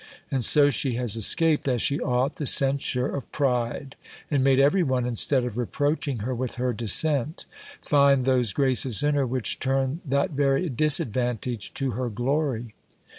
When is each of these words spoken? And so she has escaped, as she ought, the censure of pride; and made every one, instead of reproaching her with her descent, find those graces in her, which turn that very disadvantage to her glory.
And 0.31 0.43
so 0.43 0.71
she 0.71 0.95
has 0.95 1.15
escaped, 1.15 1.67
as 1.67 1.79
she 1.79 1.99
ought, 1.99 2.37
the 2.37 2.47
censure 2.47 3.05
of 3.05 3.31
pride; 3.31 3.95
and 4.31 4.43
made 4.43 4.57
every 4.57 4.81
one, 4.81 5.05
instead 5.05 5.45
of 5.45 5.59
reproaching 5.59 6.21
her 6.25 6.33
with 6.33 6.55
her 6.55 6.73
descent, 6.73 7.45
find 7.83 8.25
those 8.25 8.51
graces 8.51 9.03
in 9.03 9.13
her, 9.13 9.27
which 9.27 9.59
turn 9.59 10.01
that 10.05 10.31
very 10.31 10.69
disadvantage 10.69 11.71
to 11.75 11.91
her 11.91 12.09
glory. 12.09 12.73